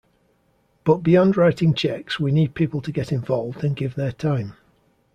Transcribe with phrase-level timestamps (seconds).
[0.83, 4.53] But beyond writing checks, we need people to get involved and give their time.